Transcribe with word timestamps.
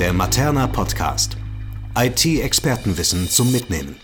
Der 0.00 0.12
Materna 0.12 0.66
Podcast. 0.66 1.36
IT-Expertenwissen 1.96 3.28
zum 3.28 3.52
Mitnehmen. 3.52 3.94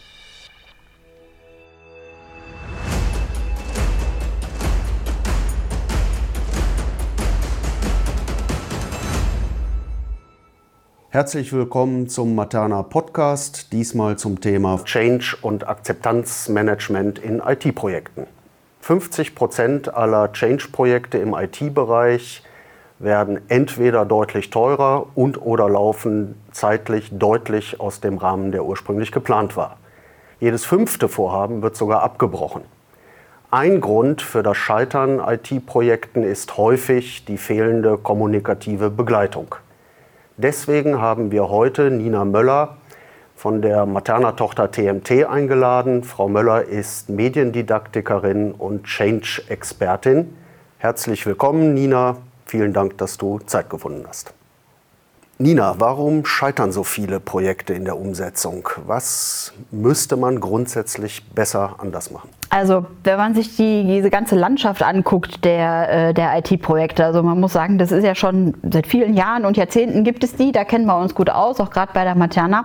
Herzlich 11.08 11.52
willkommen 11.52 12.08
zum 12.08 12.36
Materna 12.36 12.84
Podcast, 12.84 13.72
diesmal 13.72 14.16
zum 14.16 14.40
Thema 14.40 14.84
Change 14.84 15.36
und 15.42 15.66
Akzeptanzmanagement 15.66 17.18
in 17.18 17.40
IT-Projekten. 17.40 18.28
50 18.82 19.34
Prozent 19.34 19.92
aller 19.92 20.32
Change-Projekte 20.32 21.18
im 21.18 21.34
IT-Bereich 21.34 22.44
werden 23.00 23.40
entweder 23.48 24.04
deutlich 24.04 24.50
teurer 24.50 25.06
und 25.14 25.40
oder 25.40 25.68
laufen 25.68 26.36
zeitlich 26.52 27.10
deutlich 27.10 27.80
aus 27.80 28.00
dem 28.00 28.18
Rahmen, 28.18 28.52
der 28.52 28.64
ursprünglich 28.64 29.10
geplant 29.10 29.56
war. 29.56 29.78
Jedes 30.38 30.64
fünfte 30.64 31.08
Vorhaben 31.08 31.62
wird 31.62 31.76
sogar 31.76 32.02
abgebrochen. 32.02 32.62
Ein 33.50 33.80
Grund 33.80 34.22
für 34.22 34.42
das 34.42 34.58
Scheitern 34.58 35.18
IT-Projekten 35.18 36.22
ist 36.22 36.56
häufig 36.56 37.24
die 37.24 37.38
fehlende 37.38 37.98
kommunikative 37.98 38.90
Begleitung. 38.90 39.56
Deswegen 40.36 41.00
haben 41.00 41.32
wir 41.32 41.48
heute 41.48 41.90
Nina 41.90 42.24
Möller 42.24 42.76
von 43.34 43.62
der 43.62 43.86
Materna-Tochter 43.86 44.70
TMT 44.70 45.24
eingeladen. 45.24 46.04
Frau 46.04 46.28
Möller 46.28 46.64
ist 46.64 47.08
Mediendidaktikerin 47.08 48.52
und 48.52 48.84
Change-Expertin. 48.84 50.36
Herzlich 50.78 51.26
willkommen, 51.26 51.74
Nina. 51.74 52.18
Vielen 52.50 52.72
Dank, 52.72 52.98
dass 52.98 53.16
du 53.16 53.38
Zeit 53.46 53.70
gefunden 53.70 54.04
hast. 54.08 54.34
Nina, 55.38 55.78
warum 55.78 56.26
scheitern 56.26 56.72
so 56.72 56.82
viele 56.82 57.20
Projekte 57.20 57.74
in 57.74 57.84
der 57.84 57.96
Umsetzung? 57.96 58.68
Was 58.86 59.52
müsste 59.70 60.16
man 60.16 60.40
grundsätzlich 60.40 61.24
besser 61.32 61.76
anders 61.78 62.10
machen? 62.10 62.28
Also 62.52 62.84
wenn 63.04 63.16
man 63.16 63.32
sich 63.32 63.56
die, 63.56 63.84
diese 63.86 64.10
ganze 64.10 64.34
Landschaft 64.34 64.82
anguckt 64.82 65.44
der, 65.44 66.08
äh, 66.08 66.14
der 66.14 66.36
IT-Projekte, 66.36 67.04
also 67.04 67.22
man 67.22 67.38
muss 67.38 67.52
sagen, 67.52 67.78
das 67.78 67.92
ist 67.92 68.04
ja 68.04 68.16
schon 68.16 68.54
seit 68.68 68.88
vielen 68.88 69.14
Jahren 69.14 69.44
und 69.46 69.56
Jahrzehnten 69.56 70.02
gibt 70.02 70.24
es 70.24 70.34
die, 70.34 70.50
da 70.50 70.64
kennen 70.64 70.84
wir 70.84 70.98
uns 70.98 71.14
gut 71.14 71.30
aus, 71.30 71.60
auch 71.60 71.70
gerade 71.70 71.92
bei 71.94 72.02
der 72.02 72.16
Materna. 72.16 72.64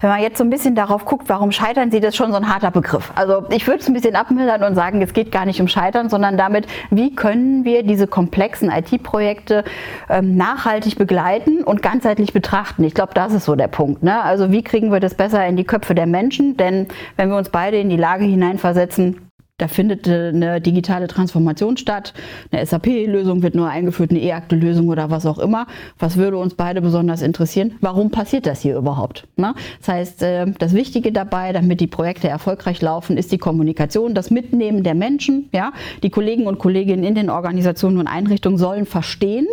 Wenn 0.00 0.10
man 0.10 0.22
jetzt 0.22 0.38
so 0.38 0.44
ein 0.44 0.50
bisschen 0.50 0.76
darauf 0.76 1.04
guckt, 1.04 1.28
warum 1.28 1.50
scheitern 1.50 1.90
sie, 1.90 1.98
das 1.98 2.10
ist 2.10 2.16
schon 2.16 2.30
so 2.30 2.36
ein 2.36 2.54
harter 2.54 2.70
Begriff. 2.70 3.10
Also 3.16 3.42
ich 3.50 3.66
würde 3.66 3.80
es 3.80 3.88
ein 3.88 3.94
bisschen 3.94 4.14
abmildern 4.14 4.62
und 4.62 4.76
sagen, 4.76 5.02
es 5.02 5.12
geht 5.12 5.32
gar 5.32 5.44
nicht 5.44 5.60
um 5.60 5.66
Scheitern, 5.66 6.08
sondern 6.08 6.36
damit, 6.36 6.68
wie 6.90 7.12
können 7.12 7.64
wir 7.64 7.82
diese 7.82 8.06
komplexen 8.06 8.70
IT-Projekte 8.70 9.64
ähm, 10.08 10.36
nachhaltig 10.36 10.98
begleiten 10.98 11.64
und 11.64 11.82
ganzheitlich 11.82 12.32
betrachten. 12.32 12.84
Ich 12.84 12.94
glaube, 12.94 13.12
das 13.14 13.32
ist 13.32 13.44
so 13.44 13.56
der 13.56 13.66
Punkt. 13.66 14.04
Ne? 14.04 14.22
Also 14.22 14.52
wie 14.52 14.62
kriegen 14.62 14.92
wir 14.92 15.00
das 15.00 15.14
besser 15.14 15.44
in 15.44 15.56
die 15.56 15.64
Köpfe 15.64 15.96
der 15.96 16.06
Menschen? 16.06 16.56
Denn 16.56 16.86
wenn 17.16 17.28
wir 17.28 17.36
uns 17.36 17.48
beide 17.48 17.78
in 17.78 17.90
die 17.90 17.96
Lage 17.96 18.24
hineinversetzen, 18.24 19.15
da 19.58 19.68
findet 19.68 20.06
eine 20.06 20.60
digitale 20.60 21.06
Transformation 21.06 21.78
statt. 21.78 22.12
Eine 22.50 22.66
SAP-Lösung 22.66 23.42
wird 23.42 23.54
nur 23.54 23.70
eingeführt, 23.70 24.10
eine 24.10 24.20
E-Akte-Lösung 24.20 24.88
oder 24.88 25.10
was 25.10 25.24
auch 25.24 25.38
immer. 25.38 25.66
Was 25.98 26.18
würde 26.18 26.36
uns 26.36 26.54
beide 26.54 26.82
besonders 26.82 27.22
interessieren? 27.22 27.72
Warum 27.80 28.10
passiert 28.10 28.44
das 28.44 28.60
hier 28.60 28.76
überhaupt? 28.76 29.26
Ne? 29.36 29.54
Das 29.78 29.88
heißt, 29.88 30.22
äh, 30.22 30.46
das 30.58 30.74
Wichtige 30.74 31.10
dabei, 31.10 31.54
damit 31.54 31.80
die 31.80 31.86
Projekte 31.86 32.28
erfolgreich 32.28 32.82
laufen, 32.82 33.16
ist 33.16 33.32
die 33.32 33.38
Kommunikation, 33.38 34.14
das 34.14 34.30
Mitnehmen 34.30 34.82
der 34.82 34.94
Menschen. 34.94 35.48
Ja? 35.52 35.72
Die 36.02 36.10
Kollegen 36.10 36.46
und 36.46 36.58
Kolleginnen 36.58 37.02
in 37.02 37.14
den 37.14 37.30
Organisationen 37.30 37.96
und 37.96 38.08
Einrichtungen 38.08 38.58
sollen 38.58 38.84
verstehen, 38.84 39.46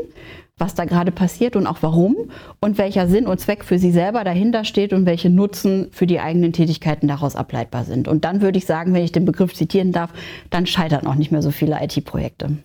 was 0.57 0.75
da 0.75 0.85
gerade 0.85 1.11
passiert 1.11 1.55
und 1.55 1.67
auch 1.67 1.79
warum 1.81 2.15
und 2.59 2.77
welcher 2.77 3.07
Sinn 3.07 3.27
und 3.27 3.39
Zweck 3.39 3.63
für 3.63 3.79
sie 3.79 3.91
selber 3.91 4.23
dahinter 4.23 4.65
steht 4.65 4.93
und 4.93 5.05
welche 5.05 5.29
Nutzen 5.29 5.89
für 5.91 6.07
die 6.07 6.19
eigenen 6.19 6.53
Tätigkeiten 6.53 7.07
daraus 7.07 7.35
ableitbar 7.35 7.85
sind. 7.85 8.07
Und 8.07 8.23
dann 8.23 8.41
würde 8.41 8.57
ich 8.57 8.65
sagen, 8.65 8.93
wenn 8.93 9.03
ich 9.03 9.11
den 9.11 9.25
Begriff 9.25 9.53
zitieren 9.53 9.91
darf, 9.91 10.11
dann 10.49 10.65
scheitern 10.65 11.07
auch 11.07 11.15
nicht 11.15 11.31
mehr 11.31 11.41
so 11.41 11.51
viele 11.51 11.81
IT-Projekte. 11.81 12.57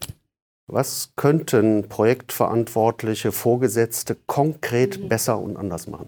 Was 0.71 1.13
könnten 1.17 1.89
Projektverantwortliche, 1.89 3.33
Vorgesetzte 3.33 4.17
konkret 4.27 5.09
besser 5.09 5.39
und 5.39 5.57
anders 5.57 5.87
machen? 5.87 6.07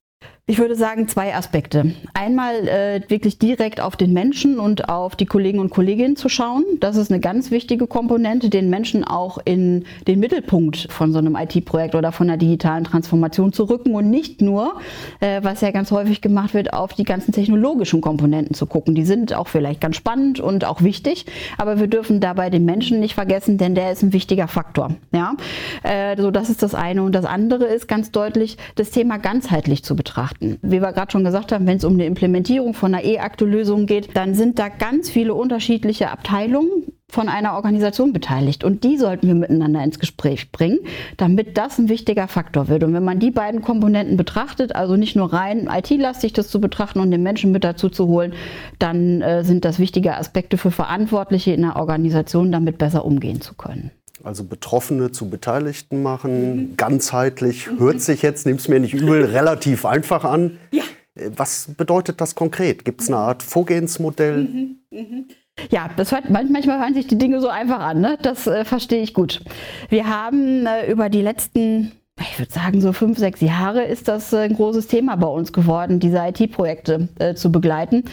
Ich 0.50 0.58
würde 0.58 0.74
sagen, 0.74 1.06
zwei 1.06 1.32
Aspekte. 1.32 1.94
Einmal 2.12 2.66
äh, 2.66 3.02
wirklich 3.06 3.38
direkt 3.38 3.80
auf 3.80 3.94
den 3.94 4.12
Menschen 4.12 4.58
und 4.58 4.88
auf 4.88 5.14
die 5.14 5.24
Kollegen 5.24 5.60
und 5.60 5.70
Kolleginnen 5.70 6.16
zu 6.16 6.28
schauen. 6.28 6.64
Das 6.80 6.96
ist 6.96 7.12
eine 7.12 7.20
ganz 7.20 7.52
wichtige 7.52 7.86
Komponente, 7.86 8.50
den 8.50 8.68
Menschen 8.68 9.04
auch 9.04 9.38
in 9.44 9.84
den 10.08 10.18
Mittelpunkt 10.18 10.88
von 10.90 11.12
so 11.12 11.18
einem 11.18 11.36
IT-Projekt 11.36 11.94
oder 11.94 12.10
von 12.10 12.28
einer 12.28 12.36
digitalen 12.36 12.82
Transformation 12.82 13.52
zu 13.52 13.70
rücken 13.70 13.94
und 13.94 14.10
nicht 14.10 14.42
nur, 14.42 14.80
äh, 15.20 15.40
was 15.44 15.60
ja 15.60 15.70
ganz 15.70 15.92
häufig 15.92 16.20
gemacht 16.20 16.52
wird, 16.52 16.72
auf 16.72 16.94
die 16.94 17.04
ganzen 17.04 17.30
technologischen 17.30 18.00
Komponenten 18.00 18.52
zu 18.52 18.66
gucken. 18.66 18.96
Die 18.96 19.04
sind 19.04 19.32
auch 19.32 19.46
vielleicht 19.46 19.80
ganz 19.80 19.94
spannend 19.94 20.40
und 20.40 20.64
auch 20.64 20.82
wichtig, 20.82 21.26
aber 21.58 21.78
wir 21.78 21.86
dürfen 21.86 22.18
dabei 22.18 22.50
den 22.50 22.64
Menschen 22.64 22.98
nicht 22.98 23.14
vergessen, 23.14 23.56
denn 23.56 23.76
der 23.76 23.92
ist 23.92 24.02
ein 24.02 24.12
wichtiger 24.12 24.48
Faktor. 24.48 24.96
Ja? 25.12 25.36
Äh, 25.84 26.20
so, 26.20 26.32
das 26.32 26.50
ist 26.50 26.64
das 26.64 26.74
eine. 26.74 27.04
Und 27.04 27.14
das 27.14 27.24
andere 27.24 27.66
ist 27.66 27.86
ganz 27.86 28.10
deutlich, 28.10 28.56
das 28.74 28.90
Thema 28.90 29.18
ganzheitlich 29.18 29.84
zu 29.84 29.94
betrachten. 29.94 30.39
Wie 30.40 30.80
wir 30.80 30.92
gerade 30.92 31.12
schon 31.12 31.24
gesagt 31.24 31.52
haben, 31.52 31.66
wenn 31.66 31.76
es 31.76 31.84
um 31.84 31.94
eine 31.94 32.06
Implementierung 32.06 32.74
von 32.74 32.94
einer 32.94 33.04
E-Akte-Lösung 33.04 33.86
geht, 33.86 34.16
dann 34.16 34.34
sind 34.34 34.58
da 34.58 34.68
ganz 34.68 35.10
viele 35.10 35.34
unterschiedliche 35.34 36.10
Abteilungen 36.10 36.84
von 37.10 37.28
einer 37.28 37.54
Organisation 37.54 38.12
beteiligt. 38.12 38.64
Und 38.64 38.84
die 38.84 38.96
sollten 38.96 39.26
wir 39.26 39.34
miteinander 39.34 39.82
ins 39.82 39.98
Gespräch 39.98 40.52
bringen, 40.52 40.78
damit 41.16 41.58
das 41.58 41.78
ein 41.78 41.88
wichtiger 41.88 42.28
Faktor 42.28 42.68
wird. 42.68 42.84
Und 42.84 42.94
wenn 42.94 43.04
man 43.04 43.18
die 43.18 43.30
beiden 43.30 43.62
Komponenten 43.62 44.16
betrachtet, 44.16 44.74
also 44.74 44.96
nicht 44.96 45.16
nur 45.16 45.32
rein 45.32 45.68
IT-lastig 45.70 46.32
das 46.32 46.48
zu 46.48 46.60
betrachten 46.60 47.00
und 47.00 47.10
den 47.10 47.22
Menschen 47.22 47.52
mit 47.52 47.64
dazu 47.64 47.88
zu 47.88 48.06
holen, 48.06 48.32
dann 48.78 49.20
äh, 49.20 49.44
sind 49.44 49.64
das 49.64 49.78
wichtige 49.78 50.16
Aspekte 50.16 50.56
für 50.56 50.70
Verantwortliche 50.70 51.52
in 51.52 51.62
der 51.62 51.76
Organisation, 51.76 52.52
damit 52.52 52.78
besser 52.78 53.04
umgehen 53.04 53.40
zu 53.40 53.54
können. 53.54 53.90
Also 54.22 54.44
Betroffene 54.44 55.12
zu 55.12 55.30
Beteiligten 55.30 56.02
machen, 56.02 56.56
mhm. 56.56 56.76
ganzheitlich, 56.76 57.70
mhm. 57.70 57.78
hört 57.78 58.00
sich 58.00 58.22
jetzt, 58.22 58.46
nimm 58.46 58.56
es 58.56 58.68
mir 58.68 58.80
nicht 58.80 58.94
übel, 58.94 59.24
relativ 59.32 59.84
einfach 59.86 60.24
an. 60.24 60.58
Ja. 60.70 60.82
Äh, 61.14 61.30
was 61.36 61.68
bedeutet 61.76 62.20
das 62.20 62.34
konkret? 62.34 62.84
Gibt 62.84 63.00
es 63.02 63.08
eine 63.08 63.16
Art 63.18 63.42
Vorgehensmodell? 63.42 64.44
Mhm. 64.44 64.76
Mhm. 64.90 65.24
Ja, 65.68 65.90
das 65.96 66.12
hört, 66.12 66.30
manchmal 66.30 66.80
hören 66.80 66.94
sich 66.94 67.06
die 67.06 67.18
Dinge 67.18 67.40
so 67.40 67.48
einfach 67.48 67.80
an. 67.80 68.00
Ne? 68.00 68.18
Das 68.22 68.46
äh, 68.46 68.64
verstehe 68.64 69.02
ich 69.02 69.12
gut. 69.12 69.42
Wir 69.88 70.08
haben 70.08 70.66
äh, 70.66 70.90
über 70.90 71.08
die 71.08 71.22
letzten 71.22 71.92
ich 72.20 72.38
würde 72.38 72.52
sagen, 72.52 72.80
so 72.80 72.92
fünf, 72.92 73.18
sechs 73.18 73.40
Jahre 73.40 73.84
ist 73.84 74.08
das 74.08 74.32
äh, 74.32 74.38
ein 74.40 74.54
großes 74.54 74.86
Thema 74.86 75.16
bei 75.16 75.26
uns 75.26 75.52
geworden, 75.52 76.00
diese 76.00 76.18
IT-Projekte 76.18 77.08
äh, 77.18 77.34
zu 77.34 77.50
begleiten. 77.50 78.04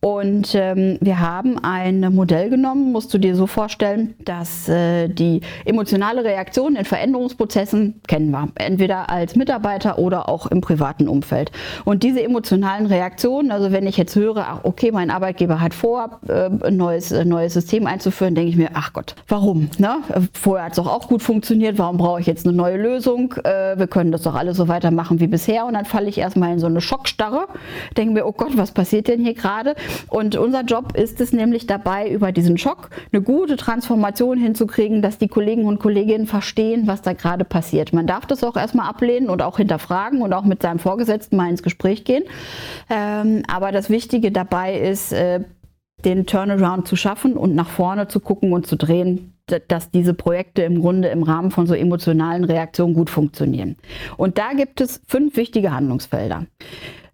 Und 0.00 0.54
ähm, 0.54 0.96
wir 1.00 1.20
haben 1.20 1.58
ein 1.62 2.00
Modell 2.14 2.48
genommen, 2.48 2.90
musst 2.90 3.12
du 3.12 3.18
dir 3.18 3.36
so 3.36 3.46
vorstellen, 3.46 4.14
dass 4.24 4.66
äh, 4.68 5.08
die 5.08 5.42
emotionale 5.66 6.24
Reaktion 6.24 6.74
in 6.76 6.86
Veränderungsprozessen 6.86 8.00
kennen 8.08 8.30
wir, 8.30 8.48
entweder 8.54 9.10
als 9.10 9.36
Mitarbeiter 9.36 9.98
oder 9.98 10.28
auch 10.28 10.46
im 10.46 10.62
privaten 10.62 11.06
Umfeld. 11.06 11.52
Und 11.84 12.02
diese 12.02 12.22
emotionalen 12.22 12.86
Reaktionen, 12.86 13.50
also 13.50 13.72
wenn 13.72 13.86
ich 13.86 13.98
jetzt 13.98 14.16
höre, 14.16 14.38
ach, 14.38 14.60
okay, 14.62 14.90
mein 14.90 15.10
Arbeitgeber 15.10 15.60
hat 15.60 15.74
vor, 15.74 16.20
äh, 16.28 16.48
ein 16.66 16.76
neues, 16.76 17.10
neues 17.10 17.52
System 17.52 17.86
einzuführen, 17.86 18.34
denke 18.34 18.50
ich 18.50 18.56
mir, 18.56 18.70
ach 18.72 18.94
Gott, 18.94 19.14
warum? 19.28 19.68
Ne? 19.76 19.96
Vorher 20.32 20.64
hat 20.64 20.72
es 20.72 20.76
doch 20.76 20.86
auch 20.86 21.08
gut 21.08 21.22
funktioniert, 21.22 21.76
warum 21.78 21.98
brauche 21.98 22.20
ich 22.20 22.26
jetzt 22.26 22.46
eine 22.46 22.56
neue 22.56 22.78
Lösung? 22.78 23.34
Äh, 23.50 23.78
wir 23.78 23.86
können 23.86 24.12
das 24.12 24.22
doch 24.22 24.34
alles 24.34 24.56
so 24.56 24.68
weitermachen 24.68 25.20
wie 25.20 25.26
bisher. 25.26 25.66
Und 25.66 25.74
dann 25.74 25.84
falle 25.84 26.08
ich 26.08 26.18
erstmal 26.18 26.52
in 26.52 26.58
so 26.58 26.66
eine 26.66 26.80
Schockstarre, 26.80 27.46
denke 27.96 28.14
mir, 28.14 28.26
oh 28.26 28.32
Gott, 28.32 28.56
was 28.56 28.72
passiert 28.72 29.08
denn 29.08 29.20
hier 29.20 29.34
gerade? 29.34 29.74
Und 30.08 30.36
unser 30.36 30.62
Job 30.62 30.96
ist 30.96 31.20
es 31.20 31.32
nämlich 31.32 31.66
dabei, 31.66 32.08
über 32.08 32.32
diesen 32.32 32.58
Schock 32.58 32.90
eine 33.12 33.22
gute 33.22 33.56
Transformation 33.56 34.38
hinzukriegen, 34.38 35.02
dass 35.02 35.18
die 35.18 35.28
Kollegen 35.28 35.64
und 35.64 35.80
Kolleginnen 35.80 36.26
verstehen, 36.26 36.86
was 36.86 37.02
da 37.02 37.12
gerade 37.12 37.44
passiert. 37.44 37.92
Man 37.92 38.06
darf 38.06 38.26
das 38.26 38.44
auch 38.44 38.56
erstmal 38.56 38.88
ablehnen 38.88 39.28
und 39.28 39.42
auch 39.42 39.56
hinterfragen 39.56 40.22
und 40.22 40.32
auch 40.32 40.44
mit 40.44 40.62
seinem 40.62 40.78
Vorgesetzten 40.78 41.36
mal 41.36 41.48
ins 41.50 41.62
Gespräch 41.62 42.04
gehen. 42.04 42.24
Ähm, 42.88 43.42
aber 43.48 43.72
das 43.72 43.90
Wichtige 43.90 44.30
dabei 44.30 44.78
ist, 44.78 45.12
äh, 45.12 45.40
den 46.04 46.26
Turnaround 46.26 46.86
zu 46.86 46.96
schaffen 46.96 47.34
und 47.34 47.54
nach 47.54 47.68
vorne 47.68 48.08
zu 48.08 48.20
gucken 48.20 48.52
und 48.52 48.66
zu 48.66 48.76
drehen, 48.76 49.34
dass 49.68 49.90
diese 49.90 50.14
Projekte 50.14 50.62
im 50.62 50.80
Grunde 50.80 51.08
im 51.08 51.22
Rahmen 51.22 51.50
von 51.50 51.66
so 51.66 51.74
emotionalen 51.74 52.44
Reaktionen 52.44 52.94
gut 52.94 53.10
funktionieren. 53.10 53.76
Und 54.16 54.38
da 54.38 54.52
gibt 54.52 54.80
es 54.80 55.02
fünf 55.08 55.36
wichtige 55.36 55.72
Handlungsfelder. 55.72 56.46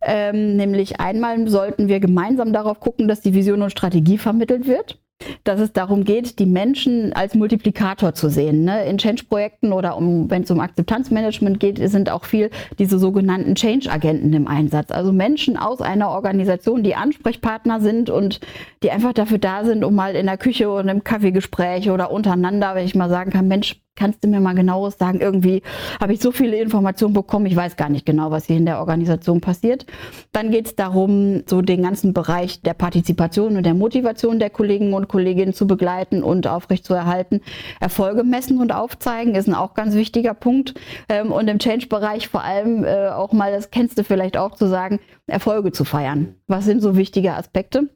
Ähm, 0.02 0.56
nämlich 0.56 1.00
einmal 1.00 1.48
sollten 1.48 1.88
wir 1.88 1.98
gemeinsam 2.00 2.52
darauf 2.52 2.78
gucken, 2.80 3.08
dass 3.08 3.22
die 3.22 3.34
Vision 3.34 3.62
und 3.62 3.70
Strategie 3.70 4.18
vermittelt 4.18 4.66
wird 4.66 4.98
dass 5.44 5.60
es 5.60 5.72
darum 5.72 6.04
geht, 6.04 6.38
die 6.38 6.46
Menschen 6.46 7.12
als 7.12 7.34
Multiplikator 7.34 8.14
zu 8.14 8.28
sehen. 8.28 8.64
Ne? 8.64 8.84
In 8.84 8.98
Change-Projekten 8.98 9.72
oder 9.72 9.96
um, 9.96 10.30
wenn 10.30 10.42
es 10.42 10.50
um 10.50 10.60
Akzeptanzmanagement 10.60 11.60
geht, 11.60 11.78
sind 11.88 12.10
auch 12.10 12.24
viel 12.24 12.50
diese 12.78 12.98
sogenannten 12.98 13.54
Change-Agenten 13.54 14.32
im 14.32 14.48
Einsatz. 14.48 14.90
Also 14.90 15.12
Menschen 15.12 15.56
aus 15.56 15.80
einer 15.80 16.10
Organisation, 16.10 16.82
die 16.82 16.94
Ansprechpartner 16.94 17.80
sind 17.80 18.10
und 18.10 18.40
die 18.82 18.90
einfach 18.90 19.12
dafür 19.12 19.38
da 19.38 19.64
sind, 19.64 19.84
um 19.84 19.94
mal 19.94 20.14
in 20.16 20.26
der 20.26 20.36
Küche 20.36 20.68
oder 20.68 20.90
im 20.90 21.04
Kaffeegespräch 21.04 21.90
oder 21.90 22.10
untereinander, 22.10 22.74
wenn 22.74 22.84
ich 22.84 22.94
mal 22.94 23.08
sagen 23.08 23.30
kann, 23.30 23.48
Mensch, 23.48 23.76
kannst 23.96 24.22
du 24.22 24.28
mir 24.28 24.40
mal 24.40 24.54
genaueres 24.54 24.98
sagen? 24.98 25.20
Irgendwie 25.20 25.62
habe 26.00 26.12
ich 26.12 26.20
so 26.20 26.30
viele 26.30 26.56
Informationen 26.58 27.14
bekommen, 27.14 27.46
ich 27.46 27.56
weiß 27.56 27.76
gar 27.76 27.88
nicht 27.88 28.06
genau, 28.06 28.30
was 28.30 28.46
hier 28.46 28.56
in 28.56 28.66
der 28.66 28.78
Organisation 28.78 29.40
passiert. 29.40 29.86
Dann 30.32 30.50
geht 30.50 30.66
es 30.66 30.76
darum, 30.76 31.42
so 31.46 31.62
den 31.62 31.82
ganzen 31.82 32.12
Bereich 32.12 32.62
der 32.62 32.74
Partizipation 32.74 33.56
und 33.56 33.66
der 33.66 33.74
Motivation 33.74 34.38
der 34.38 34.50
Kollegen 34.50 34.92
und 34.92 35.08
Kolleginnen 35.08 35.54
zu 35.54 35.66
begleiten 35.66 36.22
und 36.22 36.46
aufrechtzuerhalten. 36.46 37.40
Erfolge 37.80 38.22
messen 38.22 38.60
und 38.60 38.72
aufzeigen 38.72 39.34
ist 39.34 39.48
ein 39.48 39.54
auch 39.54 39.74
ganz 39.74 39.94
wichtiger 39.94 40.34
Punkt. 40.34 40.74
Ähm, 41.08 41.32
und 41.32 41.48
im 41.48 41.58
Change-Bereich 41.58 42.28
vor 42.28 42.42
allem 42.42 42.84
äh, 42.84 43.08
auch 43.08 43.32
mal, 43.32 43.52
das 43.52 43.70
kennst 43.70 43.98
du 43.98 44.04
vielleicht 44.04 44.36
auch, 44.36 44.56
zu 44.56 44.68
sagen, 44.68 45.00
Erfolge 45.26 45.72
zu 45.72 45.84
feiern. 45.84 46.34
Was 46.46 46.64
sind 46.64 46.80
so 46.80 46.96
wichtige 46.96 47.34
Aspekte? 47.34 47.88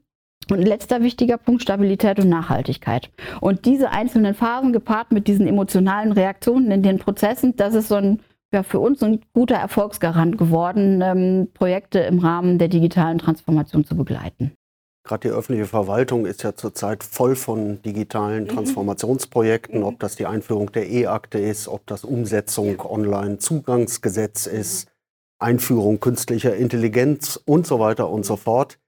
Und 0.49 0.63
letzter 0.63 1.03
wichtiger 1.03 1.39
Punkt, 1.39 1.63
Stabilität 1.63 2.19
und 2.19 2.29
Nachhaltigkeit. 2.29 3.11
Und 3.41 3.67
diese 3.67 3.91
einzelnen 3.91 4.35
Phasen 4.35 4.73
gepaart 4.73 5.13
mit 5.13 5.29
diesen 5.29 5.47
emotionalen 5.47 6.13
Reaktionen 6.13 6.71
in 6.71 6.83
den 6.83 6.99
Prozessen, 6.99 7.55
das 7.57 7.75
ist 7.75 7.89
so 7.89 7.97
ein, 7.97 8.21
ja, 8.53 8.63
für 8.63 8.81
uns 8.81 9.03
ein 9.03 9.21
guter 9.33 9.57
Erfolgsgarant 9.57 10.39
geworden, 10.39 11.03
ähm, 11.03 11.49
Projekte 11.55 12.01
im 12.01 12.19
Rahmen 12.19 12.59
der 12.59 12.69
digitalen 12.69 13.19
Transformation 13.19 13.85
zu 13.85 13.97
begleiten. 13.97 14.53
Gerade 15.05 15.29
die 15.29 15.35
öffentliche 15.35 15.67
Verwaltung 15.67 16.27
ist 16.27 16.43
ja 16.43 16.55
zurzeit 16.55 17.03
voll 17.03 17.35
von 17.35 17.81
digitalen 17.83 18.45
mhm. 18.45 18.49
Transformationsprojekten, 18.49 19.83
ob 19.83 19.99
das 19.99 20.17
die 20.17 20.27
Einführung 20.27 20.73
der 20.73 20.89
E-Akte 20.91 21.39
ist, 21.39 21.69
ob 21.69 21.87
das 21.87 22.05
Umsetzung 22.05 22.81
Online-Zugangsgesetz 22.81 24.47
ist, 24.47 24.89
Einführung 25.41 26.01
künstlicher 26.01 26.55
Intelligenz 26.55 27.41
und 27.47 27.67
so 27.67 27.79
weiter 27.81 28.11
und 28.11 28.27
so 28.27 28.37
fort. 28.37 28.79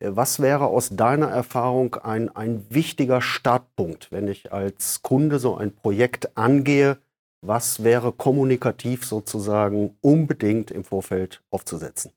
Was 0.00 0.40
wäre 0.40 0.66
aus 0.66 0.90
deiner 0.90 1.28
Erfahrung 1.28 1.94
ein, 1.96 2.34
ein 2.34 2.66
wichtiger 2.68 3.20
Startpunkt, 3.20 4.10
wenn 4.12 4.28
ich 4.28 4.52
als 4.52 5.02
Kunde 5.02 5.38
so 5.38 5.56
ein 5.56 5.74
Projekt 5.74 6.36
angehe? 6.36 6.98
Was 7.40 7.84
wäre 7.84 8.12
kommunikativ 8.12 9.04
sozusagen 9.04 9.96
unbedingt 10.00 10.70
im 10.70 10.84
Vorfeld 10.84 11.42
aufzusetzen? 11.50 12.12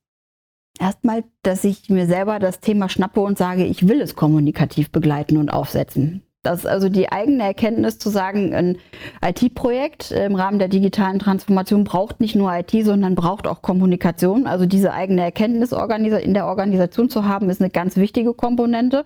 Erstmal, 0.80 1.24
dass 1.42 1.64
ich 1.64 1.90
mir 1.90 2.06
selber 2.06 2.40
das 2.40 2.60
Thema 2.60 2.88
schnappe 2.88 3.20
und 3.20 3.38
sage, 3.38 3.66
ich 3.66 3.88
will 3.88 4.02
es 4.02 4.16
kommunikativ 4.16 4.92
begleiten 4.92 5.38
und 5.38 5.50
aufsetzen. 5.50 6.24
Das 6.48 6.66
also 6.66 6.88
die 6.88 7.12
eigene 7.12 7.44
Erkenntnis 7.44 8.00
zu 8.00 8.10
sagen, 8.10 8.54
ein 8.56 8.78
IT-Projekt 9.22 10.12
im 10.12 10.36
Rahmen 10.36 10.60
der 10.60 10.70
digitalen 10.70 11.20
Transformation 11.20 11.84
braucht 11.84 12.22
nicht 12.22 12.36
nur 12.36 12.54
IT, 12.54 12.72
sondern 12.86 13.16
braucht 13.16 13.48
auch 13.48 13.62
Kommunikation. 13.62 14.48
Also 14.48 14.66
diese 14.66 14.94
eigene 14.94 15.24
Erkenntnis 15.24 15.74
in 15.74 16.34
der 16.34 16.46
Organisation 16.48 17.10
zu 17.10 17.26
haben, 17.26 17.50
ist 17.50 17.60
eine 17.60 17.70
ganz 17.70 17.98
wichtige 17.98 18.34
Komponente, 18.34 19.04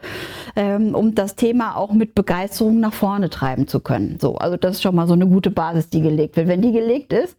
ähm, 0.55 0.93
um 0.93 1.15
das 1.15 1.35
Thema 1.35 1.77
auch 1.77 1.93
mit 1.93 2.13
Begeisterung 2.13 2.79
nach 2.79 2.93
vorne 2.93 3.31
treiben 3.31 3.67
zu 3.67 3.79
können. 3.79 4.17
So, 4.21 4.35
also 4.35 4.55
das 4.55 4.75
ist 4.75 4.83
schon 4.83 4.93
mal 4.93 5.07
so 5.07 5.13
eine 5.13 5.25
gute 5.25 5.49
Basis, 5.49 5.89
die 5.89 6.01
gelegt 6.01 6.35
wird. 6.35 6.47
Wenn 6.47 6.61
die 6.61 6.71
gelegt 6.71 7.11
ist, 7.11 7.35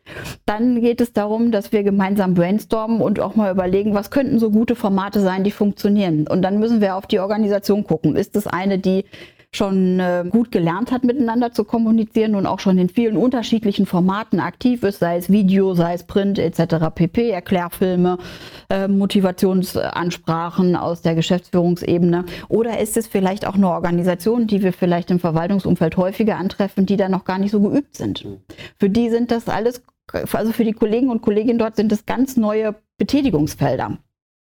dann 0.46 0.80
geht 0.80 1.00
es 1.00 1.12
darum, 1.12 1.52
dass 1.52 1.70
wir 1.70 1.84
gemeinsam 1.84 2.34
brainstormen 2.34 3.00
und 3.00 3.20
auch 3.20 3.36
mal 3.36 3.52
überlegen, 3.52 3.94
was 3.94 4.10
könnten 4.10 4.40
so 4.40 4.50
gute 4.50 4.74
Formate 4.74 5.20
sein, 5.20 5.44
die 5.44 5.52
funktionieren. 5.52 6.26
Und 6.26 6.42
dann 6.42 6.58
müssen 6.58 6.80
wir 6.80 6.96
auf 6.96 7.06
die 7.06 7.20
Organisation 7.20 7.84
gucken. 7.84 8.16
Ist 8.16 8.34
es 8.34 8.48
eine, 8.48 8.80
die 8.80 9.04
schon 9.54 10.00
äh, 10.00 10.24
gut 10.28 10.50
gelernt 10.50 10.92
hat, 10.92 11.04
miteinander 11.04 11.52
zu 11.52 11.64
kommunizieren 11.64 12.34
und 12.34 12.46
auch 12.46 12.58
schon 12.58 12.78
in 12.78 12.88
vielen 12.88 13.18
unterschiedlichen 13.18 13.84
Formaten 13.84 14.40
aktiv 14.40 14.82
ist, 14.82 15.00
sei 15.00 15.18
es 15.18 15.30
Video, 15.30 15.74
sei 15.74 15.92
es 15.92 16.04
Print 16.04 16.38
etc. 16.38 16.86
pp, 16.94 17.30
Erklärfilme, 17.30 18.16
äh, 18.70 18.88
Motivationsansprachen 18.88 20.74
aus 20.74 21.02
der 21.02 21.14
Geschäftsführungsebene. 21.14 22.24
Oder 22.48 22.80
ist 22.80 22.96
es 22.96 23.06
vielleicht 23.06 23.46
auch 23.46 23.54
eine 23.54 23.68
Organisation, 23.68 24.46
die 24.46 24.62
wir 24.62 24.72
vielleicht 24.72 25.10
im 25.10 25.20
Verwaltungsumfeld 25.20 25.98
häufiger 25.98 26.38
antreffen, 26.38 26.86
die 26.86 26.96
da 26.96 27.10
noch 27.10 27.24
gar 27.24 27.38
nicht 27.38 27.50
so 27.50 27.60
geübt 27.60 27.96
sind. 27.96 28.26
Für 28.78 28.88
die 28.88 29.10
sind 29.10 29.30
das 29.30 29.50
alles, 29.50 29.82
also 30.32 30.52
für 30.52 30.64
die 30.64 30.72
Kollegen 30.72 31.10
und 31.10 31.20
Kolleginnen 31.20 31.58
dort 31.58 31.76
sind 31.76 31.92
das 31.92 32.06
ganz 32.06 32.38
neue 32.38 32.74
Betätigungsfelder. 32.96 33.98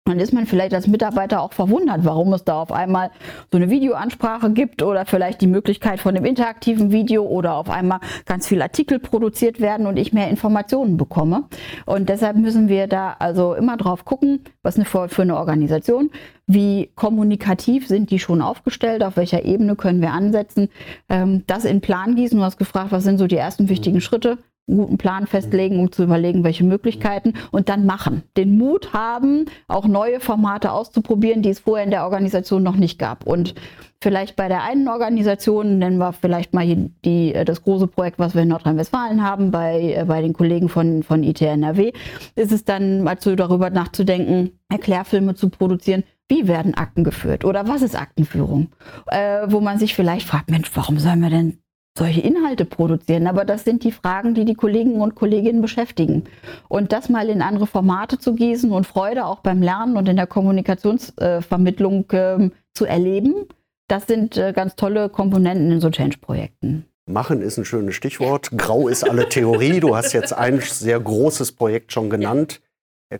Dann 0.06 0.20
ist 0.20 0.34
man 0.34 0.46
vielleicht 0.46 0.74
als 0.74 0.88
Mitarbeiter 0.88 1.42
auch 1.42 1.54
verwundert, 1.54 2.04
warum 2.04 2.34
es 2.34 2.44
da 2.44 2.62
auf 2.62 2.74
einmal 2.74 3.10
so 3.50 3.58
eine 3.58 3.70
Videoansprache 3.70 4.52
gibt 4.52 4.82
oder 4.82 5.06
vielleicht 5.06 5.40
die 5.40 5.48
Möglichkeit 5.48 6.02
von 6.02 6.14
einem 6.14 6.26
interaktiven 6.26 6.92
Video 6.92 7.24
oder 7.24 7.56
auf 7.56 7.70
einmal 7.70 8.02
ganz 8.26 8.46
viele 8.46 8.64
Artikel 8.64 9.00
produziert 9.00 9.62
werden 9.62 9.88
und 9.88 9.96
ich 9.96 10.12
mehr 10.12 10.30
Informationen 10.30 10.98
bekomme. 10.98 11.46
Und 11.86 12.10
deshalb 12.10 12.36
müssen 12.36 12.68
wir 12.68 12.88
da 12.88 13.16
also 13.18 13.54
immer 13.54 13.78
drauf 13.78 14.04
gucken, 14.04 14.42
was 14.62 14.76
eine 14.76 14.84
für 14.84 15.22
eine 15.22 15.38
Organisation, 15.38 16.12
wie 16.48 16.92
kommunikativ 16.96 17.88
sind 17.88 18.12
die 18.12 18.20
schon 18.20 18.42
aufgestellt, 18.42 19.06
auf 19.06 19.16
welcher 19.16 19.46
Ebene 19.46 19.78
können 19.78 20.02
wir 20.02 20.12
ansetzen, 20.12 20.68
ähm, 21.08 21.44
das 21.48 21.64
in 21.64 21.80
Plan 21.80 22.16
gießen. 22.16 22.38
Du 22.38 22.44
hast 22.44 22.58
gefragt, 22.58 22.92
was 22.92 23.06
sind 23.06 23.20
so 23.20 23.28
die 23.28 23.38
ersten 23.38 23.70
wichtigen 23.70 24.02
Schritte? 24.02 24.38
Einen 24.68 24.78
guten 24.78 24.98
Plan 24.98 25.28
festlegen, 25.28 25.80
um 25.80 25.92
zu 25.92 26.04
überlegen, 26.04 26.44
welche 26.44 26.64
Möglichkeiten 26.64 27.34
und 27.52 27.70
dann 27.70 27.86
machen. 27.86 28.24
Den 28.38 28.58
Mut 28.58 28.94
haben, 28.94 29.46
auch 29.68 29.86
neue 29.86 30.20
Formate 30.20 30.72
auszuprobieren, 30.72 31.42
die 31.42 31.50
es 31.50 31.60
vorher 31.60 31.84
in 31.84 31.92
der 31.92 32.06
Organisation 32.06 32.64
noch 32.64 32.78
nicht 32.78 32.98
gab. 32.98 33.28
Und 33.28 33.56
vielleicht 34.02 34.36
bei 34.36 34.48
der 34.48 34.64
einen 34.64 34.88
Organisation, 34.88 35.80
nennen 35.80 35.98
wir 35.98 36.14
vielleicht 36.14 36.54
mal 36.54 36.66
die, 37.06 37.34
das 37.46 37.64
große 37.64 37.88
Projekt, 37.88 38.20
was 38.20 38.36
wir 38.36 38.44
in 38.44 38.50
Nordrhein-Westfalen 38.50 39.24
haben, 39.24 39.52
bei, 39.52 39.96
äh, 39.98 40.06
bei 40.06 40.22
den 40.22 40.34
Kollegen 40.34 40.70
von, 40.70 41.04
von 41.04 41.24
ITNRW, 41.24 41.92
ist 42.36 42.52
es 42.52 42.64
dann 42.64 43.02
mal 43.04 43.18
so 43.20 43.36
darüber 43.36 43.70
nachzudenken, 43.70 44.60
Erklärfilme 44.70 45.36
zu 45.36 45.50
produzieren, 45.50 46.04
wie 46.30 46.48
werden 46.48 46.74
Akten 46.74 47.04
geführt 47.04 47.44
oder 47.44 47.68
was 47.68 47.82
ist 47.82 48.00
Aktenführung? 48.00 48.70
Äh, 49.08 49.48
wo 49.48 49.60
man 49.60 49.78
sich 49.78 49.94
vielleicht 49.94 50.28
fragt, 50.28 50.50
Mensch, 50.50 50.72
warum 50.74 51.00
sollen 51.00 51.22
wir 51.22 51.30
denn 51.30 51.63
solche 51.98 52.22
Inhalte 52.22 52.66
produzieren. 52.66 53.28
Aber 53.28 53.46
das 53.46 53.64
sind 53.64 53.84
die 53.84 53.92
Fragen, 53.92 54.34
die 54.34 54.46
die 54.46 54.56
Kollegen 54.56 55.02
und 55.02 55.16
Kolleginnen 55.16 55.62
beschäftigen. 55.62 56.24
Und 56.68 56.92
das 56.92 57.10
mal 57.10 57.30
in 57.30 57.42
andere 57.42 57.68
Formate 57.68 58.18
zu 58.18 58.34
gießen 58.34 58.72
und 58.72 58.88
Freude 58.88 59.26
auch 59.26 59.40
beim 59.40 59.62
Lernen 59.62 59.98
und 59.98 60.10
in 60.10 60.16
der 60.16 60.28
Kommunikationsvermittlung 60.28 62.10
äh, 62.12 62.50
zu 62.74 62.86
erleben, 62.86 63.48
das 63.88 64.08
sind 64.08 64.38
äh, 64.38 64.54
ganz 64.54 64.76
tolle 64.76 65.10
Komponenten 65.10 65.72
in 65.72 65.80
so 65.80 65.90
Change-Projekten. 65.90 66.86
Machen 67.06 67.42
ist 67.42 67.58
ein 67.58 67.66
schönes 67.66 67.96
Stichwort. 67.96 68.50
Grau 68.58 68.88
ist 68.88 69.08
alle 69.08 69.28
Theorie. 69.28 69.82
Du 69.82 69.96
hast 69.96 70.14
jetzt 70.14 70.34
ein 70.34 70.62
sehr 70.62 71.00
großes 71.00 71.52
Projekt 71.52 71.92
schon 71.92 72.10
genannt. 72.10 72.62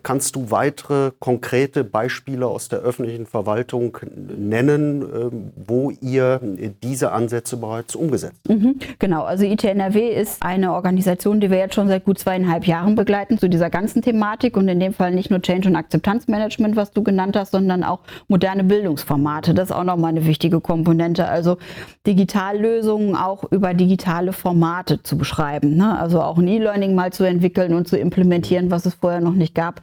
Kannst 0.02 0.36
du 0.36 0.50
weitere 0.50 1.12
konkrete 1.18 1.84
Beispiele 1.84 2.46
aus 2.46 2.68
der 2.68 2.80
öffentlichen 2.80 3.26
Verwaltung 3.26 3.98
nennen, 4.36 5.02
ähm, 5.02 5.52
wo 5.56 5.90
ihr 5.90 6.40
diese 6.82 7.12
Ansätze 7.12 7.56
bereits 7.56 7.94
umgesetzt 7.94 8.40
habt? 8.48 8.60
Mhm, 8.60 8.78
genau, 8.98 9.24
also 9.24 9.44
ITNRW 9.44 10.08
ist 10.08 10.42
eine 10.42 10.72
Organisation, 10.72 11.40
die 11.40 11.50
wir 11.50 11.58
jetzt 11.58 11.74
schon 11.74 11.88
seit 11.88 12.04
gut 12.04 12.18
zweieinhalb 12.18 12.66
Jahren 12.66 12.94
begleiten 12.94 13.38
zu 13.38 13.48
dieser 13.48 13.70
ganzen 13.70 14.02
Thematik 14.02 14.56
und 14.56 14.68
in 14.68 14.80
dem 14.80 14.92
Fall 14.92 15.12
nicht 15.12 15.30
nur 15.30 15.40
Change- 15.40 15.68
und 15.68 15.76
Akzeptanzmanagement, 15.76 16.76
was 16.76 16.92
du 16.92 17.02
genannt 17.02 17.36
hast, 17.36 17.52
sondern 17.52 17.84
auch 17.84 18.00
moderne 18.28 18.64
Bildungsformate. 18.64 19.54
Das 19.54 19.70
ist 19.70 19.76
auch 19.76 19.84
nochmal 19.84 20.10
eine 20.10 20.26
wichtige 20.26 20.60
Komponente. 20.60 21.28
Also 21.28 21.58
Digitallösungen 22.06 23.16
auch 23.16 23.44
über 23.50 23.74
digitale 23.74 24.32
Formate 24.32 25.02
zu 25.02 25.16
beschreiben. 25.16 25.76
Ne? 25.76 25.98
Also 25.98 26.20
auch 26.20 26.38
ein 26.38 26.48
E-Learning 26.48 26.94
mal 26.94 27.12
zu 27.12 27.24
entwickeln 27.24 27.74
und 27.74 27.88
zu 27.88 27.96
implementieren, 27.96 28.70
was 28.70 28.86
es 28.86 28.94
vorher 28.94 29.20
noch 29.20 29.32
nicht 29.34 29.54
gab. 29.54 29.82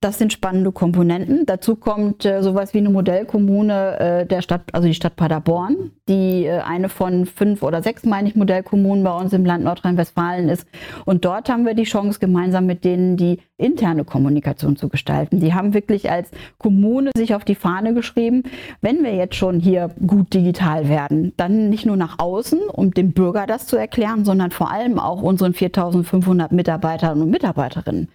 Das 0.00 0.18
sind 0.18 0.32
spannende 0.32 0.72
Komponenten. 0.72 1.44
Dazu 1.46 1.76
kommt 1.76 2.24
äh, 2.24 2.42
sowas 2.42 2.74
wie 2.74 2.78
eine 2.78 2.90
Modellkommune 2.90 3.98
äh, 3.98 4.26
der 4.26 4.42
Stadt, 4.42 4.62
also 4.72 4.86
die 4.86 4.94
Stadt 4.94 5.16
Paderborn, 5.16 5.90
die 6.08 6.44
äh, 6.44 6.60
eine 6.60 6.88
von 6.88 7.26
fünf 7.26 7.62
oder 7.62 7.82
sechs, 7.82 8.04
meine 8.04 8.28
ich, 8.28 8.36
Modellkommunen 8.36 9.02
bei 9.02 9.16
uns 9.16 9.32
im 9.32 9.44
Land 9.44 9.64
Nordrhein-Westfalen 9.64 10.48
ist. 10.48 10.66
Und 11.04 11.24
dort 11.24 11.48
haben 11.48 11.66
wir 11.66 11.74
die 11.74 11.84
Chance, 11.84 12.20
gemeinsam 12.20 12.66
mit 12.66 12.84
denen 12.84 13.16
die 13.16 13.38
interne 13.56 14.04
Kommunikation 14.04 14.76
zu 14.76 14.88
gestalten. 14.88 15.40
Die 15.40 15.52
haben 15.52 15.74
wirklich 15.74 16.10
als 16.10 16.30
Kommune 16.58 17.10
sich 17.16 17.34
auf 17.34 17.44
die 17.44 17.56
Fahne 17.56 17.92
geschrieben, 17.92 18.44
wenn 18.80 19.02
wir 19.02 19.14
jetzt 19.14 19.34
schon 19.34 19.58
hier 19.58 19.90
gut 20.06 20.32
digital 20.32 20.88
werden, 20.88 21.32
dann 21.36 21.68
nicht 21.68 21.84
nur 21.84 21.96
nach 21.96 22.18
außen, 22.18 22.60
um 22.68 22.92
dem 22.94 23.12
Bürger 23.12 23.46
das 23.46 23.66
zu 23.66 23.76
erklären, 23.76 24.24
sondern 24.24 24.52
vor 24.52 24.70
allem 24.70 24.98
auch 24.98 25.22
unseren 25.22 25.54
4500 25.54 26.52
Mitarbeitern 26.52 27.20
und 27.20 27.30
Mitarbeiterinnen, 27.30 28.08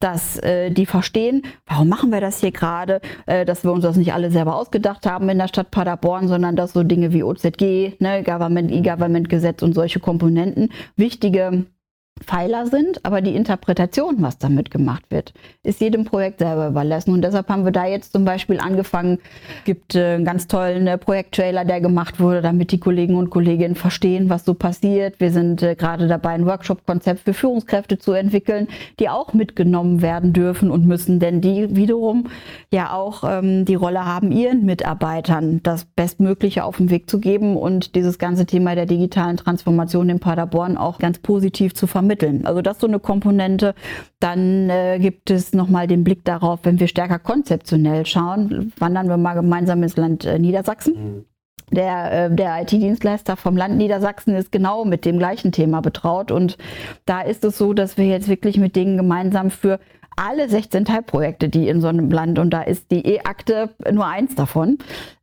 dass 0.00 0.38
äh, 0.38 0.65
die 0.70 0.86
verstehen, 0.86 1.42
warum 1.66 1.88
machen 1.88 2.10
wir 2.10 2.20
das 2.20 2.40
hier 2.40 2.52
gerade, 2.52 3.00
äh, 3.26 3.44
dass 3.44 3.64
wir 3.64 3.72
uns 3.72 3.82
das 3.82 3.96
nicht 3.96 4.12
alle 4.12 4.30
selber 4.30 4.56
ausgedacht 4.56 5.06
haben 5.06 5.28
in 5.28 5.38
der 5.38 5.48
Stadt 5.48 5.70
Paderborn, 5.70 6.28
sondern 6.28 6.56
dass 6.56 6.72
so 6.72 6.82
Dinge 6.82 7.12
wie 7.12 7.22
OZG, 7.22 7.96
ne, 8.00 8.22
Government, 8.22 8.70
E-Government-Gesetz 8.70 9.62
und 9.62 9.74
solche 9.74 10.00
Komponenten 10.00 10.70
wichtige 10.96 11.66
Pfeiler 12.24 12.66
sind, 12.66 13.04
aber 13.04 13.20
die 13.20 13.36
Interpretation, 13.36 14.16
was 14.20 14.38
damit 14.38 14.70
gemacht 14.70 15.04
wird, 15.10 15.34
ist 15.62 15.82
jedem 15.82 16.06
Projekt 16.06 16.38
selber 16.38 16.68
überlassen. 16.68 17.12
Und 17.12 17.22
deshalb 17.22 17.48
haben 17.48 17.64
wir 17.64 17.72
da 17.72 17.86
jetzt 17.86 18.12
zum 18.12 18.24
Beispiel 18.24 18.58
angefangen, 18.58 19.18
gibt 19.64 19.94
äh, 19.94 20.14
einen 20.14 20.24
ganz 20.24 20.48
tollen 20.48 20.86
äh, 20.86 20.96
Projekttrailer, 20.96 21.66
der 21.66 21.82
gemacht 21.82 22.18
wurde, 22.18 22.40
damit 22.40 22.72
die 22.72 22.80
Kollegen 22.80 23.16
und 23.16 23.28
Kolleginnen 23.28 23.74
verstehen, 23.74 24.30
was 24.30 24.46
so 24.46 24.54
passiert. 24.54 25.20
Wir 25.20 25.30
sind 25.30 25.62
äh, 25.62 25.74
gerade 25.74 26.08
dabei, 26.08 26.30
ein 26.30 26.46
Workshop-Konzept 26.46 27.20
für 27.20 27.34
Führungskräfte 27.34 27.98
zu 27.98 28.12
entwickeln, 28.12 28.68
die 28.98 29.10
auch 29.10 29.34
mitgenommen 29.34 30.00
werden 30.00 30.32
dürfen 30.32 30.70
und 30.70 30.86
müssen, 30.86 31.20
denn 31.20 31.42
die 31.42 31.76
wiederum 31.76 32.28
ja 32.72 32.94
auch 32.94 33.24
ähm, 33.28 33.66
die 33.66 33.74
Rolle 33.74 34.06
haben, 34.06 34.32
ihren 34.32 34.64
Mitarbeitern 34.64 35.60
das 35.62 35.84
Bestmögliche 35.84 36.64
auf 36.64 36.78
den 36.78 36.90
Weg 36.90 37.10
zu 37.10 37.20
geben 37.20 37.58
und 37.58 37.94
dieses 37.94 38.18
ganze 38.18 38.46
Thema 38.46 38.74
der 38.74 38.86
digitalen 38.86 39.36
Transformation 39.36 40.08
in 40.08 40.18
Paderborn 40.18 40.78
auch 40.78 40.98
ganz 40.98 41.18
positiv 41.18 41.74
zu 41.74 41.86
vermitteln 41.86 42.05
vermitteln. 42.06 42.46
Also 42.46 42.62
das 42.62 42.76
ist 42.76 42.80
so 42.80 42.86
eine 42.86 43.00
Komponente. 43.00 43.74
Dann 44.20 44.70
äh, 44.70 44.98
gibt 45.00 45.30
es 45.30 45.52
nochmal 45.52 45.86
den 45.86 46.04
Blick 46.04 46.24
darauf, 46.24 46.60
wenn 46.62 46.78
wir 46.78 46.88
stärker 46.88 47.18
konzeptionell 47.18 48.06
schauen, 48.06 48.72
wandern 48.78 49.08
wir 49.08 49.16
mal 49.16 49.34
gemeinsam 49.34 49.82
ins 49.82 49.96
Land 49.96 50.24
äh, 50.24 50.38
Niedersachsen. 50.38 50.94
Mhm. 50.94 51.24
Der, 51.72 52.26
äh, 52.26 52.34
der 52.34 52.62
IT-Dienstleister 52.62 53.36
vom 53.36 53.56
Land 53.56 53.76
Niedersachsen 53.76 54.36
ist 54.36 54.52
genau 54.52 54.84
mit 54.84 55.04
dem 55.04 55.18
gleichen 55.18 55.50
Thema 55.50 55.80
betraut. 55.80 56.30
Und 56.30 56.58
da 57.06 57.22
ist 57.22 57.44
es 57.44 57.58
so, 57.58 57.72
dass 57.72 57.96
wir 57.96 58.06
jetzt 58.06 58.28
wirklich 58.28 58.56
mit 58.56 58.76
denen 58.76 58.96
gemeinsam 58.96 59.50
für 59.50 59.80
alle 60.16 60.48
16 60.48 60.86
Teilprojekte, 60.86 61.48
die 61.48 61.68
in 61.68 61.80
so 61.80 61.88
einem 61.88 62.10
Land, 62.10 62.38
und 62.38 62.50
da 62.50 62.62
ist 62.62 62.90
die 62.90 63.06
E-Akte 63.06 63.70
nur 63.90 64.06
eins 64.06 64.34
davon, 64.34 64.78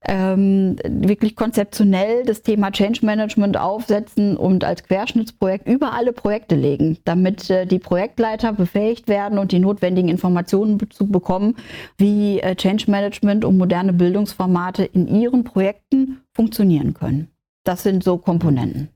ähm, 0.05 0.75
wirklich 0.87 1.35
konzeptionell 1.35 2.23
das 2.23 2.41
Thema 2.41 2.71
Change 2.71 3.05
Management 3.05 3.57
aufsetzen 3.57 4.37
und 4.37 4.63
als 4.63 4.83
Querschnittsprojekt 4.83 5.67
über 5.67 5.93
alle 5.93 6.13
Projekte 6.13 6.55
legen, 6.55 6.97
damit 7.05 7.49
äh, 7.49 7.65
die 7.65 7.79
Projektleiter 7.79 8.53
befähigt 8.53 9.07
werden 9.07 9.39
und 9.39 9.51
die 9.51 9.59
notwendigen 9.59 10.09
Informationen 10.09 10.79
zu 10.89 11.07
bekommen, 11.07 11.55
wie 11.97 12.39
äh, 12.39 12.55
Change 12.55 12.89
Management 12.89 13.45
und 13.45 13.57
moderne 13.57 13.93
Bildungsformate 13.93 14.83
in 14.83 15.07
ihren 15.07 15.43
Projekten 15.43 16.21
funktionieren 16.33 16.93
können. 16.93 17.29
Das 17.63 17.83
sind 17.83 18.03
so 18.03 18.17
Komponenten. 18.17 18.89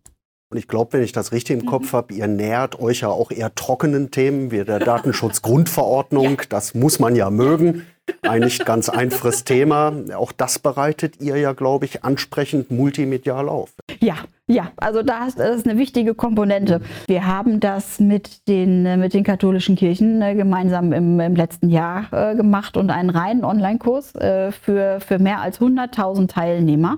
Und 0.50 0.58
ich 0.58 0.68
glaube, 0.68 0.94
wenn 0.94 1.04
ich 1.04 1.12
das 1.12 1.32
richtig 1.32 1.60
im 1.60 1.66
mhm. 1.66 1.70
Kopf 1.70 1.94
habe, 1.94 2.14
ihr 2.14 2.28
nähert 2.28 2.80
euch 2.80 3.02
ja 3.02 3.10
auch 3.10 3.32
eher 3.32 3.54
trockenen 3.54 4.12
Themen 4.12 4.52
wie 4.52 4.64
der 4.64 4.80
Datenschutzgrundverordnung. 4.92 6.38
Ja. 6.38 6.46
Das 6.50 6.74
muss 6.74 7.00
man 7.00 7.16
ja 7.16 7.30
mögen. 7.30 7.86
Ein 8.22 8.42
nicht 8.42 8.66
ganz 8.66 8.90
einfaches 8.90 9.44
Thema. 9.44 9.94
Auch 10.16 10.32
das 10.32 10.60
bereitet 10.60 11.22
ihr 11.22 11.38
ja, 11.38 11.54
glaube 11.54 11.86
ich, 11.86 12.04
ansprechend 12.04 12.72
multimedial 12.72 13.50
auf. 13.50 13.72
Ja, 14.00 14.16
ja, 14.50 14.72
also 14.78 15.04
da 15.04 15.26
ist, 15.26 15.40
eine 15.42 15.78
wichtige 15.78 16.16
Komponente. 16.16 16.80
Wir 17.08 17.28
haben 17.28 17.60
das 17.60 18.00
mit 18.00 18.48
den, 18.48 18.98
mit 18.98 19.14
den 19.14 19.26
katholischen 19.26 19.76
Kirchen 19.76 20.22
äh, 20.22 20.36
gemeinsam 20.36 20.94
im, 20.94 21.20
im 21.20 21.36
letzten 21.36 21.70
Jahr 21.70 22.06
äh, 22.12 22.34
gemacht 22.34 22.78
und 22.78 22.90
einen 22.90 23.10
reinen 23.10 23.44
Online-Kurs 23.44 24.16
äh, 24.16 24.54
für, 24.54 25.02
für 25.02 25.20
mehr 25.20 25.42
als 25.42 25.60
100.000 25.60 26.28
Teilnehmer, 26.28 26.98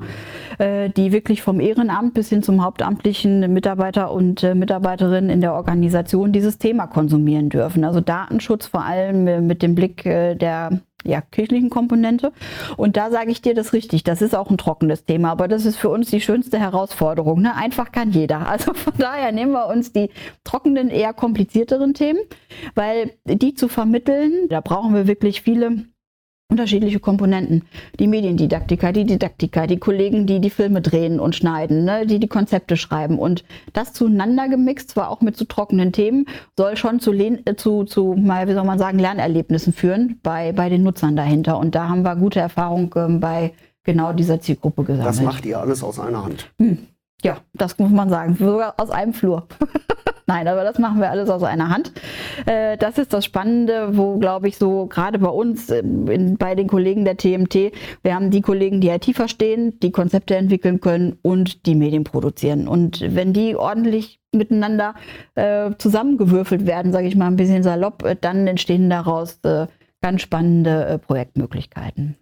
die 0.60 1.14
wirklich 1.14 1.42
vom 1.42 1.62
Ehrenamt 1.62 2.14
bis 2.14 2.28
hin 2.28 2.44
zum 2.44 2.62
hauptamtlichen 2.64 3.54
Mitarbeiter 3.54 4.12
und 4.12 4.44
Mitarbeiterinnen 4.44 5.30
in 5.30 5.40
der 5.40 5.54
Organisation 5.54 6.34
dieses 6.34 6.58
Thema 6.58 6.86
konsumieren 6.86 7.48
dürfen. 7.48 7.86
Also 7.86 8.02
Datenschutz 8.02 8.68
vor 8.68 8.84
allem 8.84 9.48
mit 9.48 9.62
dem 9.62 9.74
Blick 9.74 10.04
der 10.04 10.82
ja, 11.04 11.22
kirchlichen 11.22 11.70
Komponente. 11.70 12.32
Und 12.78 12.98
da 12.98 13.10
sage 13.12 13.32
ich 13.32 13.42
dir 13.42 13.54
das 13.54 13.74
richtig, 13.74 14.04
das 14.04 14.22
ist 14.22 14.36
auch 14.36 14.50
ein 14.50 14.58
trockenes 14.58 15.06
Thema, 15.06 15.32
aber 15.32 15.48
das 15.48 15.66
ist 15.66 15.78
für 15.78 15.90
uns 15.90 16.10
die 16.10 16.22
schönste 16.22 16.60
Herausforderung. 16.60 17.42
Ne? 17.42 17.56
Einfach 17.56 17.92
kann 17.92 18.12
jeder. 18.12 18.40
Also 18.50 18.74
von 18.74 18.94
daher 18.98 19.32
nehmen 19.32 19.52
wir 19.52 19.68
uns 19.68 19.94
die 19.94 20.10
trockenen, 20.44 20.90
eher 20.90 21.14
komplizierteren 21.14 21.94
Themen, 21.94 22.20
weil 22.74 23.12
die 23.26 23.54
zu 23.54 23.68
vermitteln, 23.68 24.48
da 24.50 24.60
brauchen 24.60 24.94
wir 24.96 25.08
wirklich 25.08 25.42
viele 25.44 25.86
unterschiedliche 26.50 27.00
Komponenten. 27.00 27.64
Die 28.00 28.08
Mediendidaktiker, 28.08 28.92
die 28.92 29.06
Didaktiker, 29.06 29.68
die 29.68 29.78
Kollegen, 29.78 30.26
die 30.26 30.40
die 30.40 30.50
Filme 30.50 30.82
drehen 30.82 31.20
und 31.20 31.36
schneiden, 31.36 31.86
ne, 31.86 32.08
die 32.08 32.20
die 32.20 32.28
Konzepte 32.28 32.76
schreiben. 32.76 33.20
Und 33.20 33.44
das 33.74 33.94
zueinander 33.94 34.50
gemixt, 34.50 34.90
zwar 34.90 35.10
auch 35.10 35.22
mit 35.22 35.38
so 35.38 35.46
trockenen 35.46 35.94
Themen, 35.94 36.26
soll 36.58 36.76
schon 36.76 37.00
zu, 37.00 37.14
äh, 37.14 37.56
zu, 37.56 37.84
zu 37.84 38.16
mal, 38.18 38.48
wie 38.48 38.54
soll 38.54 38.66
man 38.66 38.80
sagen, 38.80 38.98
Lernerlebnissen 38.98 39.74
führen 39.74 40.20
bei, 40.24 40.52
bei 40.52 40.70
den 40.70 40.82
Nutzern 40.82 41.16
dahinter. 41.16 41.60
Und 41.60 41.76
da 41.76 41.88
haben 41.88 42.02
wir 42.02 42.16
gute 42.16 42.40
Erfahrungen 42.40 42.90
ähm, 42.96 43.20
bei 43.20 43.54
genau 43.84 44.12
dieser 44.14 44.42
Zielgruppe 44.42 44.84
gesammelt. 44.84 45.08
Das 45.08 45.22
macht 45.22 45.46
ihr 45.46 45.60
alles 45.60 45.84
aus 45.84 46.00
einer 46.00 46.26
Hand. 46.26 46.52
Hm. 46.60 46.80
Ja, 47.24 47.38
das 47.54 47.78
muss 47.78 47.92
man 47.92 48.10
sagen. 48.10 48.36
Sogar 48.36 48.76
aus 48.78 48.90
einem 48.90 49.14
Flur. 49.14 49.48
Nein, 50.30 50.48
aber 50.48 50.64
das 50.64 50.78
machen 50.78 51.02
wir 51.02 51.10
alles 51.10 51.28
aus 51.28 51.42
einer 51.42 51.70
Hand. 51.70 51.92
Äh, 52.46 52.78
das 52.78 53.00
ist 53.00 53.14
das 53.14 53.26
Spannende, 53.26 53.98
wo, 53.98 54.20
glaube 54.20 54.48
ich, 54.48 54.58
so 54.58 54.86
gerade 54.86 55.18
bei 55.18 55.30
uns, 55.30 55.72
äh, 55.72 55.80
in, 55.80 56.38
bei 56.38 56.54
den 56.54 56.68
Kollegen 56.68 57.04
der 57.04 57.18
TMT, 57.18 57.72
wir 58.04 58.14
haben 58.14 58.30
die 58.30 58.42
Kollegen, 58.42 58.80
die 58.80 58.90
IT 58.90 59.06
verstehen, 59.16 59.80
die 59.80 59.92
Konzepte 59.92 60.36
entwickeln 60.36 60.82
können 60.82 61.18
und 61.24 61.66
die 61.66 61.74
Medien 61.74 62.04
produzieren. 62.04 62.68
Und 62.68 63.04
wenn 63.16 63.34
die 63.34 63.56
ordentlich 63.56 64.20
miteinander 64.32 64.94
äh, 65.34 65.72
zusammengewürfelt 65.80 66.68
werden, 66.68 66.92
sage 66.92 67.08
ich 67.08 67.16
mal 67.16 67.26
ein 67.26 67.36
bisschen 67.36 67.64
salopp, 67.64 68.06
äh, 68.06 68.16
dann 68.20 68.46
entstehen 68.46 68.88
daraus 68.88 69.40
ganz 70.02 70.22
spannende 70.22 71.02
Projektmöglichkeiten. 71.08 72.18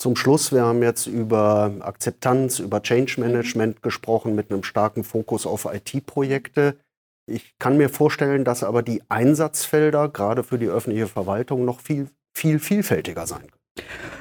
Zum 0.00 0.16
Schluss, 0.16 0.50
wir 0.50 0.62
haben 0.62 0.82
jetzt 0.82 1.06
über 1.06 1.74
Akzeptanz, 1.80 2.58
über 2.58 2.82
Change 2.82 3.20
Management 3.20 3.82
gesprochen 3.82 4.34
mit 4.34 4.50
einem 4.50 4.62
starken 4.62 5.04
Fokus 5.04 5.46
auf 5.46 5.66
IT-Projekte. 5.66 6.80
Ich 7.26 7.58
kann 7.58 7.76
mir 7.76 7.90
vorstellen, 7.90 8.46
dass 8.46 8.62
aber 8.62 8.82
die 8.82 9.02
Einsatzfelder 9.10 10.08
gerade 10.08 10.42
für 10.42 10.58
die 10.58 10.68
öffentliche 10.68 11.06
Verwaltung 11.06 11.66
noch 11.66 11.80
viel, 11.80 12.08
viel 12.34 12.58
vielfältiger 12.60 13.26
sein 13.26 13.40
können. 13.40 13.59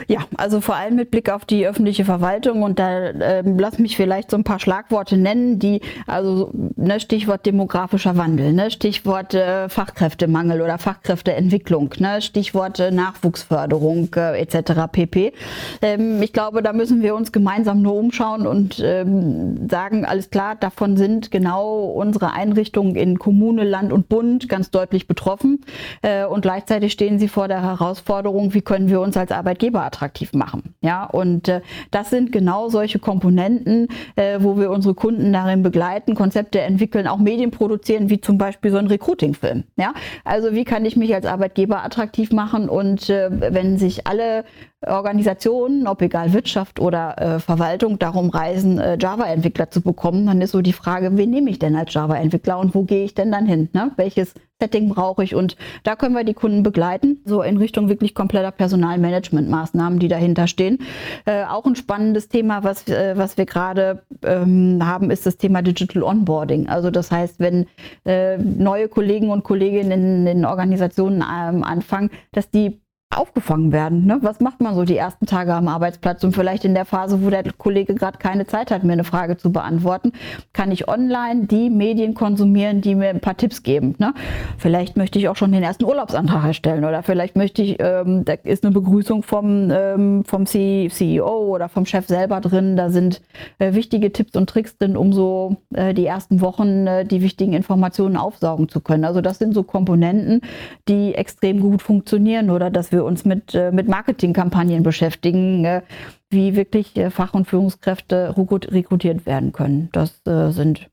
Ja, 0.08 0.22
also 0.38 0.62
vor 0.62 0.76
allem 0.76 0.96
mit 0.96 1.12
Blick 1.12 1.30
auf 1.30 1.46
die 1.46 1.68
öffentliche 1.68 2.06
Verwaltung 2.06 2.64
und 2.64 2.80
da 2.80 3.10
äh, 3.10 3.44
lass 3.46 3.80
mich 3.80 3.96
vielleicht 3.96 4.32
so 4.32 4.38
ein 4.38 4.44
paar 4.44 4.60
Schlagworte 4.60 5.18
nennen, 5.18 5.60
die, 5.60 5.82
also 6.08 6.52
ne, 6.76 7.00
Stichwort 7.00 7.46
demografischer 7.46 8.18
Wandel, 8.18 8.54
ne, 8.54 8.72
Stichwort 8.72 9.34
äh, 9.34 9.70
Fachkräftemangel 9.70 10.62
oder 10.62 10.78
Fachkräfteentwicklung, 10.78 11.94
ne, 12.00 12.22
Stichwort 12.22 12.80
äh, 12.80 12.92
Nachwuchsförderung 12.92 14.10
äh, 14.16 14.40
etc. 14.40 14.92
pp. 14.92 15.34
Ähm, 15.82 16.22
ich 16.22 16.34
glaube, 16.34 16.64
da 16.64 16.74
müssen 16.74 17.02
wir 17.02 17.14
uns 17.14 17.32
gemeinsam 17.32 17.82
nur 17.82 17.96
umschauen 17.96 18.48
und 18.48 18.82
ähm, 18.84 19.70
sagen, 19.70 20.06
alles 20.06 20.30
klar, 20.30 20.56
davon 20.56 20.98
sind 20.98 21.30
genau 21.30 21.86
unsere 21.86 22.34
Einrichtungen 22.34 22.96
in 22.96 23.20
Kommune, 23.20 23.64
Land 23.64 23.92
und 23.92 24.10
Bund 24.10 24.50
ganz 24.50 24.72
deutlich 24.72 25.08
betroffen 25.08 25.62
äh, 26.02 26.26
und 26.26 26.42
gleichzeitig 26.42 26.94
stehen 26.94 27.20
sie 27.20 27.28
vor 27.28 27.48
der 27.48 27.62
Herausforderung, 27.62 28.54
wie 28.54 28.62
können 28.62 28.90
wir 28.90 29.02
uns 29.02 29.16
als 29.18 29.32
Arbeitgeber 29.32 29.49
attraktiv 29.56 30.34
machen. 30.34 30.76
Ja, 30.82 31.06
und 31.06 31.48
äh, 31.48 31.62
das 31.92 32.10
sind 32.10 32.32
genau 32.32 32.70
solche 32.70 33.00
Komponenten, 33.00 33.88
äh, 34.16 34.40
wo 34.42 34.58
wir 34.58 34.72
unsere 34.72 34.96
Kunden 34.96 35.32
darin 35.34 35.64
begleiten, 35.64 36.16
Konzepte 36.16 36.62
entwickeln, 36.62 37.08
auch 37.08 37.18
Medien 37.18 37.52
produzieren, 37.52 38.10
wie 38.10 38.22
zum 38.22 38.38
Beispiel 38.38 38.72
so 38.72 38.78
ein 38.78 38.88
Recruiting-Film. 38.88 39.64
Ja, 39.76 39.94
also 40.24 40.54
wie 40.54 40.64
kann 40.64 40.86
ich 40.86 40.96
mich 40.96 41.14
als 41.14 41.26
Arbeitgeber 41.26 41.84
attraktiv 41.84 42.32
machen 42.32 42.70
und 42.70 43.10
äh, 43.10 43.30
wenn 43.32 43.78
sich 43.78 44.08
alle 44.08 44.44
Organisationen, 44.86 45.88
ob 45.88 46.02
egal 46.02 46.32
Wirtschaft 46.32 46.80
oder 46.80 47.18
äh, 47.18 47.40
Verwaltung, 47.40 48.00
darum 48.00 48.30
reisen, 48.30 48.80
äh, 48.80 48.98
Java-Entwickler 49.00 49.70
zu 49.72 49.82
bekommen, 49.82 50.26
dann 50.26 50.42
ist 50.42 50.52
so 50.52 50.62
die 50.62 50.74
Frage, 50.74 51.18
wen 51.18 51.30
nehme 51.30 51.50
ich 51.50 51.60
denn 51.60 51.76
als 51.76 51.94
Java-Entwickler 51.94 52.58
und 52.58 52.74
wo 52.74 52.84
gehe 52.84 53.04
ich 53.04 53.14
denn 53.14 53.32
dann 53.32 53.46
hin? 53.46 53.70
Ne? 53.74 53.92
Welches 53.98 54.34
Setting 54.62 54.90
brauche 54.90 55.24
ich? 55.24 55.36
Und 55.36 55.56
da 55.84 55.96
können 55.96 56.16
wir 56.16 56.26
die 56.26 56.34
Kunden 56.34 56.64
begleiten, 56.64 57.22
so 57.24 57.42
in 57.42 57.58
Richtung 57.58 57.88
wirklich 57.88 58.14
kompletter 58.14 58.52
Personalmanagement-Maßnahmen, 58.52 60.00
die 60.00 60.10
dahinter 60.10 60.48
stehen. 60.48 60.80
Äh, 61.26 61.46
auch 61.46 61.66
ein 61.66 61.78
spannendes 61.78 62.28
Thema, 62.28 62.64
was, 62.64 62.88
äh, 62.90 63.18
was 63.18 63.38
wir 63.38 63.46
gerade 63.46 64.04
ähm, 64.24 64.80
haben, 64.84 65.12
ist 65.12 65.26
das 65.26 65.38
Thema 65.38 65.62
Digital 65.62 66.04
Onboarding. 66.04 66.68
Also 66.68 66.92
das 66.92 67.10
heißt, 67.10 67.40
wenn 67.40 67.68
äh, 68.06 68.38
neue 68.38 68.90
Kollegen 68.90 69.30
und 69.30 69.44
Kolleginnen 69.44 70.28
in, 70.28 70.28
in 70.28 70.46
Organisationen 70.46 71.24
ähm, 71.24 71.64
anfangen, 71.64 72.10
dass 72.34 72.50
die 72.50 72.82
aufgefangen 73.16 73.72
werden. 73.72 74.06
Ne? 74.06 74.20
Was 74.22 74.40
macht 74.40 74.62
man 74.62 74.76
so 74.76 74.84
die 74.86 74.96
ersten 74.96 75.26
Tage 75.26 75.54
am 75.56 75.68
Arbeitsplatz 75.68 76.24
und 76.24 76.34
vielleicht 76.34 76.64
in 76.64 76.76
der 76.76 76.86
Phase, 76.86 77.24
wo 77.24 77.32
der 77.32 77.44
Kollege 77.54 77.96
gerade 77.96 78.20
keine 78.20 78.46
Zeit 78.46 78.70
hat, 78.70 78.84
mir 78.84 78.94
eine 78.94 79.04
Frage 79.04 79.36
zu 79.36 79.52
beantworten, 79.52 80.14
kann 80.54 80.72
ich 80.72 80.88
online 80.88 81.48
die 81.48 81.72
Medien 81.72 82.14
konsumieren, 82.14 82.82
die 82.82 82.94
mir 82.94 83.10
ein 83.10 83.20
paar 83.20 83.36
Tipps 83.36 83.64
geben. 83.64 83.96
Ne? 83.98 84.14
Vielleicht 84.60 84.96
möchte 84.96 85.18
ich 85.18 85.28
auch 85.28 85.36
schon 85.36 85.52
den 85.52 85.64
ersten 85.64 85.86
Urlaubsantrag 85.86 86.46
erstellen 86.46 86.86
oder 86.86 87.02
vielleicht 87.02 87.36
möchte 87.36 87.64
ich, 87.64 87.78
ähm, 87.80 88.26
da 88.26 88.34
ist 88.44 88.64
eine 88.64 88.74
Begrüßung 88.74 89.24
vom, 89.24 89.72
ähm, 89.72 90.24
vom 90.26 90.46
CEO 90.46 91.48
oder 91.48 91.68
vom 91.68 91.88
Chef 91.88 92.06
selber 92.06 92.40
drin. 92.42 92.76
Da 92.76 92.92
sind 92.92 93.22
äh, 93.58 93.74
wichtige 93.74 94.14
Tipps 94.14 94.36
und 94.36 94.48
Tricks 94.48 94.78
drin, 94.78 94.96
um 94.96 95.14
so 95.14 95.58
äh, 95.74 95.96
die 95.96 96.06
ersten 96.06 96.42
Wochen 96.42 96.86
äh, 96.86 97.06
die 97.06 97.24
wichtigen 97.24 97.54
Informationen 97.54 98.18
aufsaugen 98.18 98.70
zu 98.70 98.82
können. 98.82 99.04
Also 99.04 99.22
das 99.22 99.40
sind 99.40 99.56
so 99.56 99.64
Komponenten, 99.64 100.42
die 100.88 101.16
extrem 101.16 101.60
gut 101.60 101.82
funktionieren 101.82 102.52
oder 102.52 102.70
dass 102.70 102.92
wir 102.92 102.99
wir 103.00 103.06
uns 103.06 103.26
mit, 103.26 103.56
äh, 103.56 103.72
mit 103.72 103.88
Marketingkampagnen 103.88 104.84
beschäftigen, 104.84 105.66
äh, 105.66 105.82
wie 106.30 106.56
wirklich 106.56 106.96
äh, 106.98 107.10
Fach- 107.10 107.34
und 107.34 107.48
Führungskräfte 107.48 108.36
rekrutiert 108.38 109.26
werden 109.26 109.52
können. 109.52 109.90
Das 109.92 110.22
sind 110.24 110.90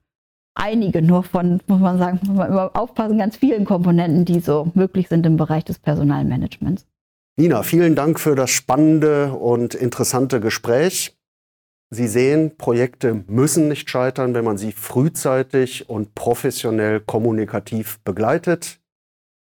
einige 0.55 1.03
nur 1.03 1.23
von, 1.23 1.61
muss 1.67 1.81
man 1.81 1.99
sagen, 1.99 2.21
muss 2.23 2.37
man 2.37 2.49
immer 2.49 2.71
aufpassen, 2.75 3.19
ganz 3.19 3.37
vielen 3.37 3.65
Komponenten, 3.65 4.25
die 4.25 4.41
so 4.41 4.71
möglich 4.75 5.09
sind 5.09 5.27
im 5.27 5.37
Bereich 5.37 5.65
des 5.65 5.79
Personalmanagements. 5.79 6.87
Nina, 7.39 7.63
vielen 7.63 7.95
Dank 7.95 8.19
für 8.19 8.35
das 8.35 8.51
spannende 8.51 9.35
und 9.35 9.75
interessante 9.75 10.41
Gespräch. 10.41 11.15
Sie 11.91 12.09
sehen, 12.09 12.57
Projekte 12.57 13.25
müssen 13.27 13.69
nicht 13.69 13.91
scheitern, 13.91 14.35
wenn 14.35 14.45
man 14.45 14.57
sie 14.57 14.73
frühzeitig 14.73 15.89
und 15.89 16.15
professionell 16.15 17.01
kommunikativ 17.01 18.01
begleitet. 18.01 18.81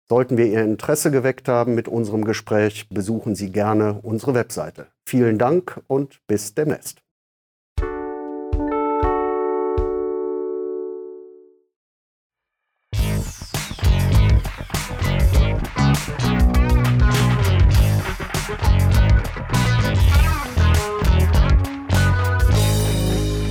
Sollten 0.09 0.37
wir 0.37 0.45
Ihr 0.45 0.63
Interesse 0.63 1.11
geweckt 1.11 1.49
haben 1.49 1.75
mit 1.75 1.89
unserem 1.89 2.23
Gespräch, 2.23 2.87
besuchen 2.89 3.35
Sie 3.35 3.51
gerne 3.51 3.99
unsere 4.01 4.33
Webseite. 4.33 4.87
Vielen 5.05 5.37
Dank 5.37 5.81
und 5.87 6.21
bis 6.27 6.53
demnächst. 6.53 7.01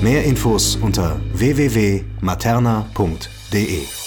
Mehr 0.00 0.24
Infos 0.24 0.76
unter 0.76 1.20
www.materna.de 1.34 4.05